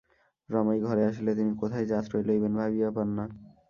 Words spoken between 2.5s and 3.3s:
ভাবিয়া পান না।